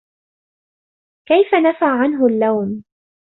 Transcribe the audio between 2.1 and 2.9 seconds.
اللَّوْمَ